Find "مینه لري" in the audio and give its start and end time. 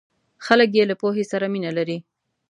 1.53-1.97